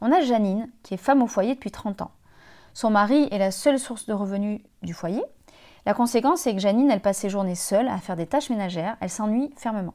On 0.00 0.10
a 0.10 0.20
Janine, 0.20 0.70
qui 0.82 0.94
est 0.94 0.98
femme 0.98 1.22
au 1.22 1.26
foyer 1.26 1.54
depuis 1.54 1.70
30 1.70 2.02
ans. 2.02 2.10
Son 2.74 2.90
mari 2.90 3.28
est 3.30 3.38
la 3.38 3.50
seule 3.50 3.78
source 3.78 4.06
de 4.06 4.12
revenus 4.12 4.60
du 4.82 4.94
foyer. 4.94 5.22
La 5.84 5.94
conséquence 5.94 6.46
est 6.46 6.54
que 6.54 6.60
Janine, 6.60 6.90
elle 6.90 7.00
passe 7.00 7.18
ses 7.18 7.28
journées 7.28 7.54
seule 7.54 7.88
à 7.88 7.98
faire 7.98 8.16
des 8.16 8.26
tâches 8.26 8.50
ménagères, 8.50 8.96
elle 9.00 9.10
s'ennuie 9.10 9.50
fermement. 9.56 9.94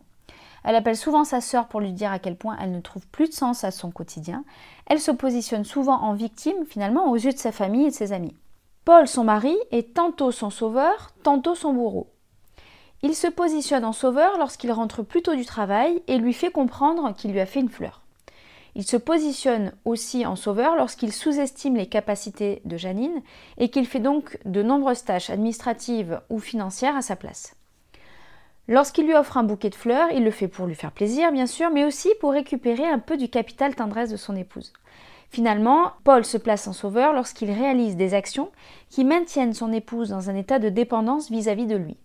Elle 0.64 0.76
appelle 0.76 0.98
souvent 0.98 1.24
sa 1.24 1.40
sœur 1.40 1.68
pour 1.68 1.80
lui 1.80 1.94
dire 1.94 2.12
à 2.12 2.20
quel 2.20 2.36
point 2.36 2.58
elle 2.62 2.72
ne 2.72 2.82
trouve 2.82 3.08
plus 3.08 3.30
de 3.30 3.34
sens 3.34 3.64
à 3.64 3.72
son 3.72 3.90
quotidien. 3.90 4.44
Elle 4.86 5.00
se 5.00 5.12
positionne 5.12 5.64
souvent 5.64 6.02
en 6.02 6.14
victime 6.14 6.66
finalement 6.68 7.10
aux 7.10 7.16
yeux 7.16 7.32
de 7.32 7.38
sa 7.38 7.54
famille 7.54 7.86
et 7.86 7.90
de 7.90 7.96
ses 7.96 8.12
amis. 8.12 8.36
Paul, 8.84 9.08
son 9.08 9.24
mari, 9.24 9.56
est 9.72 9.94
tantôt 9.94 10.32
son 10.32 10.50
sauveur, 10.50 11.12
tantôt 11.24 11.56
son 11.56 11.74
bourreau. 11.74 12.12
Il 13.02 13.16
se 13.16 13.28
positionne 13.28 13.86
en 13.86 13.94
sauveur 13.94 14.38
lorsqu'il 14.38 14.72
rentre 14.72 15.04
plus 15.04 15.22
tôt 15.22 15.36
du 15.36 15.46
travail 15.46 16.02
et 16.08 16.18
lui 16.18 16.34
fait 16.34 16.52
comprendre 16.52 17.14
qu'il 17.16 17.32
lui 17.32 17.40
a 17.40 17.46
fait 17.46 17.60
une 17.60 17.70
fleur. 17.70 18.02
Il 18.78 18.86
se 18.86 18.96
positionne 18.96 19.72
aussi 19.86 20.28
en 20.28 20.36
sauveur 20.36 20.76
lorsqu'il 20.76 21.12
sous-estime 21.12 21.76
les 21.76 21.88
capacités 21.88 22.62
de 22.64 22.78
Janine 22.78 23.24
et 23.58 23.70
qu'il 23.70 23.88
fait 23.88 24.00
donc 24.00 24.38
de 24.46 24.62
nombreuses 24.62 25.04
tâches 25.04 25.32
administratives 25.32 26.22
ou 26.30 26.38
financières 26.38 26.96
à 26.96 27.02
sa 27.02 27.16
place. 27.16 27.56
Lorsqu'il 28.68 29.08
lui 29.08 29.16
offre 29.16 29.38
un 29.38 29.44
bouquet 29.44 29.72
de 29.72 29.76
fleurs, 29.76 30.12
il 30.12 30.24
le 30.24 30.30
fait 30.30 30.48
pour 30.48 30.68
lui 30.68 30.76
faire 30.76 30.92
plaisir, 30.92 31.32
bien 31.32 31.48
sûr, 31.48 31.72
mais 31.72 31.86
aussi 31.86 32.10
pour 32.20 32.34
récupérer 32.34 32.86
un 32.86 33.00
peu 33.00 33.18
du 33.18 33.30
capital 33.30 33.74
tendresse 33.74 34.12
de 34.12 34.16
son 34.16 34.36
épouse. 34.36 34.72
Finalement, 35.32 35.94
Paul 36.04 36.24
se 36.24 36.38
place 36.38 36.68
en 36.68 36.74
sauveur 36.74 37.14
lorsqu'il 37.14 37.50
réalise 37.50 37.96
des 37.96 38.14
actions 38.14 38.52
qui 38.92 39.04
maintiennent 39.04 39.56
son 39.56 39.74
épouse 39.74 40.10
dans 40.10 40.30
un 40.30 40.36
état 40.36 40.60
de 40.60 40.70
dépendance 40.70 41.32
vis-à-vis 41.32 41.66
-vis 41.66 41.70
de 41.70 41.78
lui. 41.78 41.98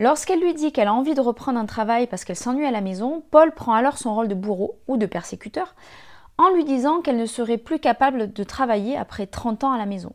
Lorsqu'elle 0.00 0.40
lui 0.40 0.54
dit 0.54 0.72
qu'elle 0.72 0.88
a 0.88 0.94
envie 0.94 1.14
de 1.14 1.20
reprendre 1.20 1.60
un 1.60 1.66
travail 1.66 2.06
parce 2.06 2.24
qu'elle 2.24 2.34
s'ennuie 2.34 2.64
à 2.64 2.70
la 2.70 2.80
maison, 2.80 3.22
Paul 3.30 3.52
prend 3.52 3.74
alors 3.74 3.98
son 3.98 4.14
rôle 4.14 4.28
de 4.28 4.34
bourreau 4.34 4.78
ou 4.88 4.96
de 4.96 5.04
persécuteur 5.04 5.74
en 6.38 6.48
lui 6.54 6.64
disant 6.64 7.02
qu'elle 7.02 7.18
ne 7.18 7.26
serait 7.26 7.58
plus 7.58 7.78
capable 7.78 8.32
de 8.32 8.44
travailler 8.44 8.96
après 8.96 9.26
30 9.26 9.62
ans 9.62 9.72
à 9.72 9.78
la 9.78 9.84
maison. 9.84 10.14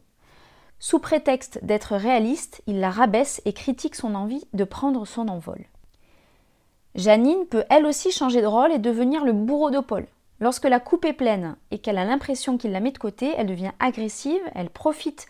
Sous 0.79 0.97
prétexte 0.97 1.63
d'être 1.63 1.95
réaliste, 1.95 2.63
il 2.65 2.79
la 2.79 2.89
rabaisse 2.89 3.43
et 3.45 3.53
critique 3.53 3.93
son 3.93 4.15
envie 4.15 4.43
de 4.53 4.63
prendre 4.63 5.05
son 5.05 5.27
envol. 5.27 5.65
Janine 6.95 7.45
peut 7.45 7.63
elle 7.69 7.85
aussi 7.85 8.11
changer 8.11 8.41
de 8.41 8.47
rôle 8.47 8.71
et 8.71 8.79
devenir 8.79 9.23
le 9.23 9.33
bourreau 9.33 9.69
de 9.69 9.81
Paul. 9.81 10.07
Lorsque 10.39 10.65
la 10.65 10.79
coupe 10.79 11.05
est 11.05 11.13
pleine 11.13 11.57
et 11.69 11.77
qu'elle 11.77 11.99
a 11.99 12.05
l'impression 12.05 12.57
qu'il 12.57 12.71
la 12.71 12.79
met 12.79 12.91
de 12.91 12.97
côté, 12.97 13.35
elle 13.37 13.47
devient 13.47 13.71
agressive, 13.79 14.41
elle 14.55 14.71
profite 14.71 15.27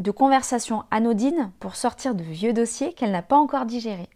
de 0.00 0.10
conversations 0.10 0.84
anodines 0.90 1.52
pour 1.60 1.76
sortir 1.76 2.14
de 2.14 2.22
vieux 2.22 2.52
dossiers 2.52 2.94
qu'elle 2.94 3.12
n'a 3.12 3.22
pas 3.22 3.36
encore 3.36 3.66
digérés. 3.66 4.08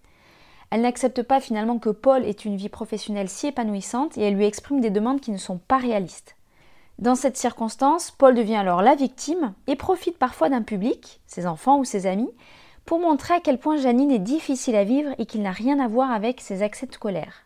Elle 0.71 0.81
n'accepte 0.81 1.23
pas 1.23 1.41
finalement 1.41 1.79
que 1.79 1.91
Paul 1.91 2.25
ait 2.25 2.31
une 2.31 2.57
vie 2.57 2.71
professionnelle 2.71 3.29
si 3.29 3.49
épanouissante 3.49 4.17
et 4.17 4.23
elle 4.23 4.35
lui 4.35 4.47
exprime 4.47 4.81
des 4.81 4.91
demandes 4.91 5.21
qui 5.21 5.31
ne 5.31 5.37
sont 5.37 5.59
pas 5.59 5.77
réalistes. 5.77 6.37
Dans 6.99 7.15
cette 7.15 7.37
circonstance, 7.37 8.11
Paul 8.11 8.35
devient 8.35 8.57
alors 8.57 8.81
la 8.81 8.95
victime 8.95 9.53
et 9.67 9.77
profite 9.77 10.17
parfois 10.17 10.49
d'un 10.49 10.63
public, 10.63 11.21
ses 11.27 11.47
enfants 11.47 11.79
ou 11.79 11.85
ses 11.85 12.07
amis, 12.07 12.31
pour 12.87 12.99
montrer 12.99 13.35
à 13.35 13.41
quel 13.41 13.59
point 13.59 13.77
Janine 13.77 14.11
est 14.11 14.19
difficile 14.19 14.77
à 14.77 14.85
vivre 14.85 15.11
et 15.19 15.27
qu'il 15.27 15.43
n'a 15.43 15.51
rien 15.51 15.81
à 15.81 15.89
voir 15.89 16.11
avec 16.11 16.41
ses 16.41 16.63
accès 16.63 16.87
de 16.87 16.97
colère. 16.97 17.45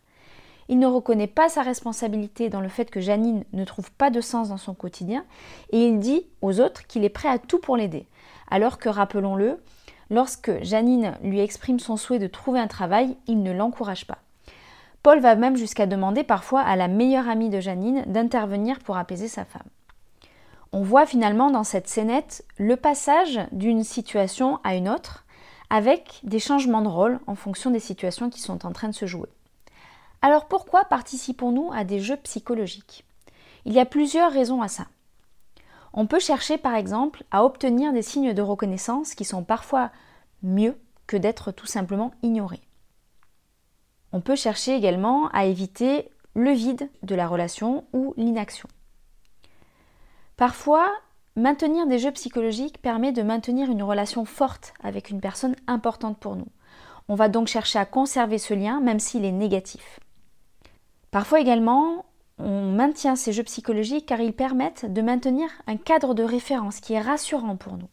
Il 0.69 0.77
ne 0.77 0.87
reconnaît 0.87 1.27
pas 1.27 1.49
sa 1.49 1.63
responsabilité 1.63 2.49
dans 2.49 2.61
le 2.61 2.69
fait 2.69 2.91
que 2.91 3.01
Janine 3.01 3.43
ne 3.53 3.65
trouve 3.65 3.91
pas 3.91 4.11
de 4.11 4.21
sens 4.21 4.49
dans 4.49 4.57
son 4.57 4.75
quotidien 4.75 5.25
et 5.71 5.85
il 5.85 5.99
dit 5.99 6.27
aux 6.41 6.59
autres 6.61 6.85
qu'il 6.85 7.03
est 7.03 7.09
prêt 7.09 7.29
à 7.29 7.39
tout 7.39 7.59
pour 7.59 7.75
l'aider. 7.75 8.07
Alors 8.49 8.77
que, 8.77 8.89
rappelons-le, 8.89 9.61
lorsque 10.09 10.63
Janine 10.63 11.13
lui 11.21 11.39
exprime 11.39 11.79
son 11.79 11.97
souhait 11.97 12.19
de 12.19 12.27
trouver 12.27 12.59
un 12.59 12.67
travail, 12.67 13.15
il 13.27 13.43
ne 13.43 13.51
l'encourage 13.51 14.07
pas. 14.07 14.19
Paul 15.03 15.19
va 15.19 15.35
même 15.35 15.55
jusqu'à 15.55 15.85
demander 15.85 16.23
parfois 16.23 16.61
à 16.61 16.75
la 16.75 16.87
meilleure 16.87 17.29
amie 17.29 17.49
de 17.49 17.59
Janine 17.59 18.03
d'intervenir 18.07 18.79
pour 18.79 18.97
apaiser 18.97 19.27
sa 19.27 19.45
femme. 19.45 19.67
On 20.71 20.81
voit 20.81 21.05
finalement 21.05 21.49
dans 21.49 21.63
cette 21.63 21.87
scénette 21.87 22.45
le 22.57 22.75
passage 22.75 23.39
d'une 23.51 23.83
situation 23.83 24.59
à 24.63 24.75
une 24.75 24.89
autre, 24.89 25.25
avec 25.69 26.19
des 26.23 26.39
changements 26.39 26.81
de 26.81 26.87
rôle 26.87 27.19
en 27.27 27.35
fonction 27.35 27.71
des 27.71 27.79
situations 27.79 28.29
qui 28.29 28.41
sont 28.41 28.65
en 28.65 28.71
train 28.71 28.89
de 28.89 28.93
se 28.93 29.05
jouer. 29.05 29.29
Alors 30.21 30.47
pourquoi 30.47 30.83
participons-nous 30.85 31.71
à 31.73 31.83
des 31.83 31.99
jeux 31.99 32.17
psychologiques? 32.17 33.05
Il 33.65 33.73
y 33.73 33.79
a 33.79 33.85
plusieurs 33.85 34.31
raisons 34.31 34.61
à 34.61 34.67
ça. 34.67 34.85
On 35.93 36.05
peut 36.05 36.19
chercher 36.19 36.57
par 36.57 36.75
exemple 36.75 37.23
à 37.31 37.43
obtenir 37.43 37.93
des 37.93 38.01
signes 38.01 38.33
de 38.33 38.41
reconnaissance 38.41 39.15
qui 39.15 39.25
sont 39.25 39.43
parfois 39.43 39.91
mieux 40.43 40.77
que 41.07 41.17
d'être 41.17 41.51
tout 41.51 41.65
simplement 41.65 42.11
ignorés. 42.21 42.61
On 44.11 44.21
peut 44.21 44.35
chercher 44.35 44.75
également 44.75 45.29
à 45.29 45.45
éviter 45.45 46.09
le 46.35 46.51
vide 46.51 46.89
de 47.03 47.15
la 47.15 47.27
relation 47.27 47.85
ou 47.93 48.13
l'inaction. 48.17 48.69
Parfois, 50.37 50.89
maintenir 51.35 51.85
des 51.87 51.99
jeux 51.99 52.11
psychologiques 52.11 52.81
permet 52.81 53.11
de 53.11 53.21
maintenir 53.21 53.69
une 53.69 53.83
relation 53.83 54.25
forte 54.25 54.73
avec 54.81 55.09
une 55.09 55.21
personne 55.21 55.55
importante 55.67 56.17
pour 56.17 56.35
nous. 56.35 56.47
On 57.07 57.15
va 57.15 57.27
donc 57.27 57.47
chercher 57.47 57.79
à 57.79 57.85
conserver 57.85 58.37
ce 58.37 58.53
lien 58.53 58.79
même 58.79 58.99
s'il 58.99 59.25
est 59.25 59.31
négatif. 59.31 59.99
Parfois 61.11 61.39
également, 61.39 62.05
on 62.39 62.71
maintient 62.71 63.15
ces 63.15 63.33
jeux 63.33 63.43
psychologiques 63.43 64.05
car 64.05 64.21
ils 64.21 64.33
permettent 64.33 64.91
de 64.91 65.01
maintenir 65.01 65.49
un 65.67 65.77
cadre 65.77 66.13
de 66.13 66.23
référence 66.23 66.79
qui 66.79 66.93
est 66.93 67.01
rassurant 67.01 67.57
pour 67.57 67.77
nous. 67.77 67.89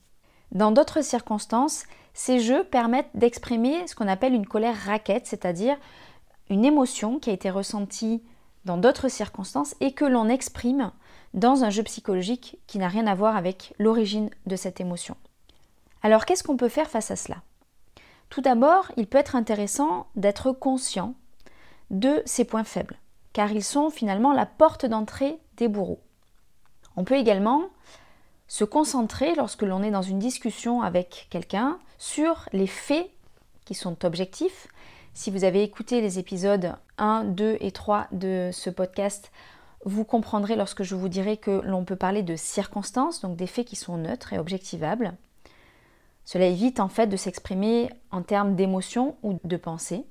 Dans 0.53 0.71
d'autres 0.71 1.03
circonstances, 1.03 1.85
ces 2.15 2.39
jeux 2.39 2.65
permettent 2.65 3.11
d'exprimer 3.15 3.87
ce 3.87 3.95
qu'on 3.95 4.09
appelle 4.09 4.33
une 4.33 4.47
colère 4.47 4.77
raquette, 4.77 5.27
c'est-à-dire 5.27 5.77
une 6.49 6.65
émotion 6.65 7.19
qui 7.19 7.31
a 7.31 7.33
été 7.33 7.51
ressentie 7.51 8.23
dans 8.65 8.79
d'autres 8.79 9.09
circonstances 9.09 9.75
et 9.81 9.93
que 9.93 10.05
l'on 10.05 10.29
exprime 10.29 10.93
dans 11.35 11.65
un 11.65 11.71
jeu 11.71 11.83
psychologique 11.83 12.59
qui 12.67 12.79
n'a 12.79 12.89
rien 12.89 13.07
à 13.07 13.15
voir 13.15 13.37
avec 13.37 13.75
l'origine 13.79 14.31
de 14.47 14.57
cette 14.57 14.81
émotion. 14.81 15.17
Alors 16.03 16.25
qu'est-ce 16.25 16.45
qu'on 16.45 16.57
peut 16.57 16.69
faire 16.69 16.89
face 16.89 17.11
à 17.11 17.17
cela? 17.17 17.43
Tout 18.31 18.41
d'abord, 18.41 18.91
il 18.97 19.07
peut 19.07 19.19
être 19.19 19.37
intéressant 19.37 20.07
d'être 20.17 20.53
conscient 20.53 21.15
de 21.91 22.23
ses 22.25 22.45
points 22.45 22.65
faibles, 22.65 22.99
car 23.37 23.53
ils 23.53 23.63
sont 23.63 23.91
finalement 23.91 24.33
la 24.33 24.47
porte 24.47 24.87
d'entrée 24.87 25.39
des 25.59 25.69
bourreaux. 25.69 26.01
On 26.97 27.05
peut 27.05 27.17
également 27.17 27.65
se 28.49 28.65
concentrer 28.65 29.35
lorsque 29.35 29.61
l'on 29.61 29.83
est 29.83 29.91
dans 29.91 30.01
une 30.01 30.19
discussion 30.19 30.81
avec 30.81 31.27
quelqu'un 31.29 31.79
sur 31.99 32.49
les 32.55 32.67
faits 32.67 33.11
qui 33.67 33.75
sont 33.75 34.07
objectifs 34.07 34.69
si 35.13 35.31
vous 35.31 35.45
avez 35.45 35.63
écouté 35.63 36.01
les 36.01 36.19
épisodes 36.19 36.77
1, 36.97 37.25
2 37.25 37.59
et 37.61 37.73
3 37.73 38.07
de 38.13 38.49
ce 38.55 38.71
podcast, 38.71 39.31
vous 39.85 40.05
comprendrez 40.05 40.57
lorsque 40.57 40.83
je 40.83 40.95
vous 40.95 41.11
dirai 41.11 41.37
que 41.37 41.61
l'on 41.63 41.85
peut 41.85 41.95
parler 41.95 42.23
de 42.23 42.37
circonstances, 42.37 43.21
donc 43.21 43.37
des 43.37 43.47
faits 43.47 43.67
qui 43.67 43.77
sont 43.77 43.99
neutres 43.99 44.33
et 44.33 44.39
objectivables. 44.39 45.13
Cela 46.25 46.47
évite 46.47 46.81
en 46.81 46.89
fait 46.89 47.07
de 47.07 47.19
s'exprimer 47.19 47.91
en 48.11 48.23
termes 48.23 48.57
d'émotion 48.57 49.17
ou 49.23 49.39
de 49.45 49.57
pensée. 49.59 50.07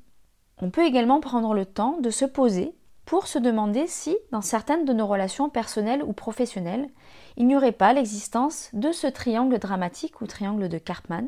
On 0.60 0.70
peut 0.70 0.86
également 0.86 1.22
prendre 1.22 1.56
le 1.56 1.66
temps 1.66 2.00
de 2.02 2.12
se 2.12 2.26
poser 2.26 2.76
pour 3.06 3.28
se 3.28 3.38
demander 3.38 3.88
si, 3.88 4.18
dans 4.32 4.42
certaines 4.42 4.86
de 4.86 4.94
nos 4.94 5.08
relations 5.08 5.50
personnelles 5.50 6.04
ou 6.04 6.14
professionnelles, 6.14 6.90
il 7.38 7.48
n'y 7.48 7.56
aurait 7.56 7.72
pas 7.72 7.94
l'existence 7.94 8.70
de 8.74 8.92
ce 8.92 9.08
triangle 9.08 9.60
dramatique 9.60 10.22
ou 10.22 10.28
triangle 10.28 10.70
de 10.70 10.78
Karpman, 10.78 11.28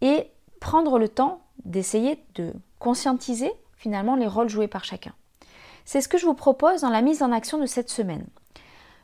et 0.00 0.30
prendre 0.60 0.98
le 0.98 1.08
temps 1.08 1.40
d'essayer 1.64 2.24
de 2.34 2.52
conscientiser 2.78 3.52
finalement 3.76 4.16
les 4.16 4.26
rôles 4.26 4.48
joués 4.48 4.68
par 4.68 4.84
chacun. 4.84 5.12
C'est 5.84 6.00
ce 6.00 6.08
que 6.08 6.18
je 6.18 6.26
vous 6.26 6.34
propose 6.34 6.80
dans 6.80 6.90
la 6.90 7.02
mise 7.02 7.22
en 7.22 7.32
action 7.32 7.58
de 7.58 7.66
cette 7.66 7.90
semaine. 7.90 8.26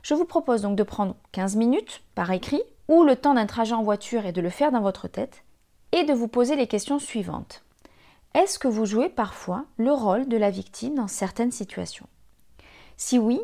Je 0.02 0.14
vous 0.14 0.25
propose 0.25 0.62
donc 0.62 0.76
de 0.76 0.83
prendre 0.83 1.16
15 1.33 1.57
minutes 1.57 2.02
par 2.14 2.30
écrit 2.30 2.62
ou 2.88 3.04
le 3.04 3.16
temps 3.16 3.35
d'un 3.35 3.47
trajet 3.47 3.75
en 3.75 3.83
voiture 3.83 4.25
et 4.25 4.33
de 4.33 4.40
le 4.40 4.49
faire 4.49 4.73
dans 4.73 4.80
votre 4.80 5.07
tête 5.07 5.45
et 5.92 6.04
de 6.04 6.14
vous 6.14 6.28
poser 6.28 6.57
les 6.57 6.66
questions 6.66 6.99
suivantes. 6.99 7.62
Est-ce 8.33 8.61
que 8.61 8.69
vous 8.69 8.87
jouez 8.87 9.09
parfois 9.09 9.65
le 9.77 9.93
rôle 9.93 10.29
de 10.29 10.37
la 10.37 10.51
victime 10.51 10.95
dans 10.95 11.09
certaines 11.09 11.51
situations? 11.51 12.07
Si 12.97 13.19
oui, 13.19 13.41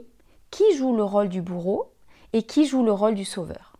qui 0.53 0.77
joue 0.77 0.95
le 0.95 1.03
rôle 1.03 1.29
du 1.29 1.43
bourreau 1.43 1.93
et 2.33 2.45
qui 2.45 2.67
joue 2.67 2.85
le 2.85 2.93
rôle 2.93 3.17
du 3.17 3.25
sauveur? 3.25 3.77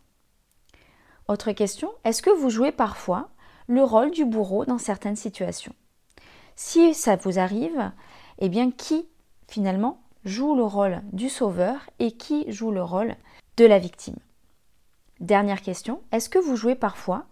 Autre 1.29 1.53
question, 1.53 1.89
est-ce 2.03 2.21
que 2.21 2.29
vous 2.29 2.49
jouez 2.49 2.73
parfois 2.73 3.29
le 3.67 3.83
rôle 3.83 4.11
du 4.11 4.25
bourreau 4.25 4.65
dans 4.65 4.77
certaines 4.77 5.15
situations? 5.15 5.73
Si 6.57 6.93
ça 6.93 7.15
vous 7.15 7.39
arrive, 7.39 7.91
eh 8.39 8.49
bien 8.49 8.69
qui 8.69 9.07
finalement 9.47 10.01
joue 10.25 10.55
le 10.55 10.65
rôle 10.65 11.01
du 11.13 11.29
sauveur 11.29 11.89
et 11.99 12.11
qui 12.11 12.51
joue 12.51 12.71
le 12.71 12.83
rôle 12.83 13.15
de 13.55 13.63
la 13.63 13.79
victime? 13.79 14.17
Dernière 15.21 15.61
question, 15.61 16.01
est-ce 16.11 16.27
que 16.27 16.39
vous 16.39 16.57
jouez 16.57 16.75
parfois 16.75 17.25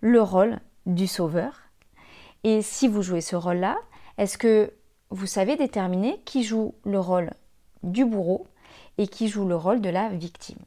le 0.00 0.22
rôle 0.22 0.60
du 0.86 1.06
sauveur? 1.06 1.67
Et 2.44 2.62
si 2.62 2.88
vous 2.88 3.02
jouez 3.02 3.20
ce 3.20 3.36
rôle-là, 3.36 3.78
est-ce 4.16 4.38
que 4.38 4.72
vous 5.10 5.26
savez 5.26 5.56
déterminer 5.56 6.20
qui 6.24 6.44
joue 6.44 6.74
le 6.84 7.00
rôle 7.00 7.30
du 7.82 8.04
bourreau 8.04 8.46
et 8.98 9.06
qui 9.06 9.28
joue 9.28 9.46
le 9.46 9.56
rôle 9.56 9.80
de 9.80 9.90
la 9.90 10.08
victime? 10.08 10.58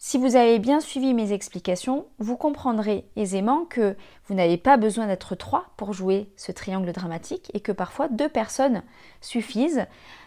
Si 0.00 0.16
vous 0.16 0.36
avez 0.36 0.60
bien 0.60 0.80
suivi 0.80 1.12
mes 1.12 1.32
explications, 1.32 2.06
vous 2.18 2.36
comprendrez 2.36 3.04
aisément 3.16 3.64
que 3.64 3.96
vous 4.26 4.34
n'avez 4.34 4.56
pas 4.56 4.76
besoin 4.76 5.08
d'être 5.08 5.34
trois 5.34 5.66
pour 5.76 5.92
jouer 5.92 6.32
ce 6.36 6.52
triangle 6.52 6.92
dramatique 6.92 7.50
et 7.52 7.58
que 7.58 7.72
parfois 7.72 8.06
deux 8.08 8.28
personnes 8.28 8.84
suffisent. 9.20 9.86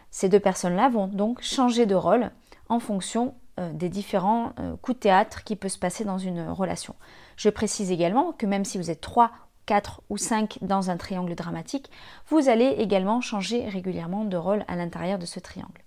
Ces 0.10 0.28
deux 0.28 0.42
personnes-là 0.42 0.90
vont 0.90 1.08
donc 1.08 1.42
changer 1.42 1.86
de 1.86 1.96
rôle 1.96 2.32
en 2.68 2.80
fonction 2.80 3.34
euh, 3.60 3.72
des 3.72 3.88
différents 3.88 4.52
euh, 4.60 4.76
coups 4.82 4.98
de 4.98 5.04
théâtre 5.04 5.46
qui 5.46 5.56
peuvent 5.56 5.72
se 5.72 5.80
passer 5.80 6.04
dans 6.04 6.18
une 6.18 6.50
relation. 6.50 6.96
Je 7.38 7.50
précise 7.50 7.92
également 7.92 8.34
que 8.34 8.46
même 8.46 8.66
si 8.66 8.78
vous 8.78 8.92
êtes 8.92 9.00
trois 9.00 9.32
4 9.66 10.02
ou 10.10 10.18
5 10.18 10.60
dans 10.62 10.90
un 10.90 10.98
triangle 10.98 11.36
dramatique, 11.36 11.90
vous 12.30 12.50
allez 12.50 12.76
également 12.78 13.22
changer 13.22 13.68
régulièrement 13.68 14.26
de 14.26 14.38
rôle 14.38 14.64
à 14.68 14.76
l'intérieur 14.76 15.20
de 15.20 15.26
ce 15.26 15.40
triangle. 15.40 15.82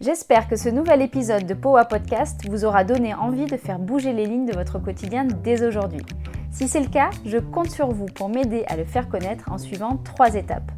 J'espère 0.00 0.48
que 0.48 0.56
ce 0.56 0.68
nouvel 0.68 1.00
épisode 1.00 1.46
de 1.46 1.54
POA 1.54 1.86
Podcast 1.86 2.46
vous 2.50 2.66
aura 2.66 2.84
donné 2.84 3.14
envie 3.14 3.46
de 3.46 3.56
faire 3.56 3.78
bouger 3.78 4.12
les 4.12 4.26
lignes 4.26 4.44
de 4.44 4.52
votre 4.52 4.78
quotidien 4.78 5.24
dès 5.24 5.64
aujourd'hui. 5.64 6.02
Si 6.50 6.68
c'est 6.68 6.80
le 6.80 6.88
cas, 6.88 7.08
je 7.24 7.38
compte 7.38 7.70
sur 7.70 7.88
vous 7.88 8.06
pour 8.06 8.28
m'aider 8.28 8.64
à 8.68 8.76
le 8.76 8.84
faire 8.84 9.08
connaître 9.08 9.50
en 9.50 9.56
suivant 9.56 9.96
trois 9.96 10.34
étapes. 10.34 10.70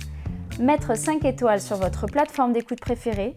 Mettre 0.61 0.97
5 0.97 1.25
étoiles 1.25 1.61
sur 1.61 1.77
votre 1.77 2.07
plateforme 2.07 2.53
d'écoute 2.53 2.81
préférée, 2.81 3.37